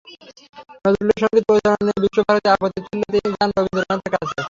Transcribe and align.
নজরুলের 0.85 1.17
সংগীত 1.23 1.43
পরিচালনা 1.49 1.83
নিয়ে 1.87 2.03
বিশ্বভারতী 2.05 2.47
আপত্তি 2.51 2.79
তুললে 2.83 3.07
তিনি 3.13 3.29
যান 3.33 3.49
রবীন্দ্রনাথের 3.51 4.11
কাছ। 4.13 4.27